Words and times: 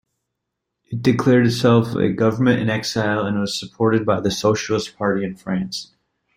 It 0.85 1.03
declared 1.03 1.45
itself 1.45 1.93
a 1.93 2.11
government-in-exile 2.11 3.23
and 3.23 3.39
was 3.39 3.59
supported 3.59 4.03
by 4.03 4.19
the 4.19 4.31
Socialist 4.31 4.97
Party 4.97 5.23
in 5.23 5.35
France. 5.35 5.93